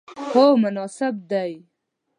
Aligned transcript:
هو، 0.31 0.45
مناسب 0.63 1.15
دی 1.29 1.51